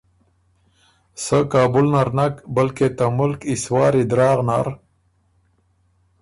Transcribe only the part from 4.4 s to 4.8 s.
نر